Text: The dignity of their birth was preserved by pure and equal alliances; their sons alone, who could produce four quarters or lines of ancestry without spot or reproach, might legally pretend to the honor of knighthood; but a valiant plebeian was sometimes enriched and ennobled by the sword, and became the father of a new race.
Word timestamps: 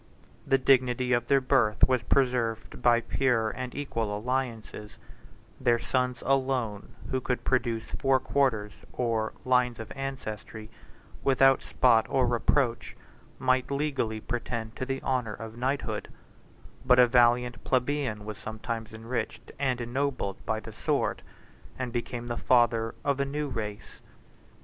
The 0.47 0.57
dignity 0.57 1.13
of 1.13 1.27
their 1.27 1.39
birth 1.39 1.87
was 1.87 2.01
preserved 2.01 2.81
by 2.81 3.01
pure 3.01 3.51
and 3.51 3.75
equal 3.75 4.17
alliances; 4.17 4.97
their 5.59 5.77
sons 5.77 6.23
alone, 6.25 6.95
who 7.11 7.21
could 7.21 7.43
produce 7.43 7.83
four 7.83 8.19
quarters 8.19 8.73
or 8.93 9.33
lines 9.45 9.79
of 9.79 9.91
ancestry 9.95 10.71
without 11.23 11.61
spot 11.61 12.07
or 12.09 12.25
reproach, 12.25 12.95
might 13.37 13.69
legally 13.69 14.19
pretend 14.19 14.75
to 14.77 14.87
the 14.87 15.03
honor 15.03 15.35
of 15.35 15.55
knighthood; 15.55 16.07
but 16.83 16.97
a 16.97 17.05
valiant 17.05 17.63
plebeian 17.63 18.25
was 18.25 18.39
sometimes 18.39 18.93
enriched 18.95 19.51
and 19.59 19.79
ennobled 19.79 20.43
by 20.47 20.59
the 20.59 20.73
sword, 20.73 21.21
and 21.77 21.93
became 21.93 22.25
the 22.25 22.37
father 22.37 22.95
of 23.05 23.19
a 23.19 23.23
new 23.25 23.47
race. 23.49 24.01